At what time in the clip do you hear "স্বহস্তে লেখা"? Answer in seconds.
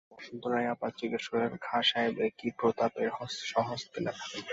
3.45-4.25